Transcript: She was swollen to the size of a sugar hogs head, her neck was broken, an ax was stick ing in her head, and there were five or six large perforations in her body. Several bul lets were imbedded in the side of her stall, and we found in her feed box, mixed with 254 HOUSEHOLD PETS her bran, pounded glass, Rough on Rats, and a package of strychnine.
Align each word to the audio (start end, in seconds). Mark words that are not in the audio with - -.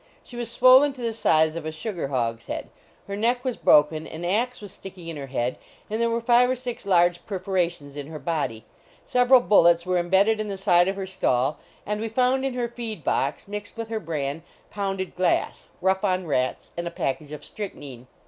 She 0.23 0.35
was 0.35 0.49
swollen 0.49 0.93
to 0.93 1.01
the 1.03 1.13
size 1.13 1.55
of 1.55 1.63
a 1.63 1.71
sugar 1.71 2.07
hogs 2.07 2.47
head, 2.47 2.71
her 3.05 3.15
neck 3.15 3.45
was 3.45 3.55
broken, 3.55 4.07
an 4.07 4.25
ax 4.25 4.59
was 4.59 4.71
stick 4.71 4.97
ing 4.97 5.09
in 5.09 5.15
her 5.15 5.27
head, 5.27 5.59
and 5.91 6.01
there 6.01 6.09
were 6.09 6.19
five 6.19 6.49
or 6.49 6.55
six 6.55 6.87
large 6.87 7.23
perforations 7.27 7.95
in 7.95 8.07
her 8.07 8.17
body. 8.17 8.65
Several 9.05 9.39
bul 9.41 9.61
lets 9.61 9.85
were 9.85 9.99
imbedded 9.99 10.39
in 10.39 10.47
the 10.47 10.57
side 10.57 10.87
of 10.87 10.95
her 10.95 11.05
stall, 11.05 11.59
and 11.85 12.01
we 12.01 12.09
found 12.09 12.43
in 12.43 12.55
her 12.55 12.67
feed 12.67 13.03
box, 13.03 13.47
mixed 13.47 13.77
with 13.77 13.89
254 13.89 14.15
HOUSEHOLD 14.15 14.39
PETS 14.39 14.49
her 14.49 14.69
bran, 14.71 14.95
pounded 15.11 15.15
glass, 15.15 15.67
Rough 15.81 16.03
on 16.03 16.25
Rats, 16.25 16.71
and 16.75 16.87
a 16.87 16.89
package 16.89 17.31
of 17.31 17.45
strychnine. 17.45 18.07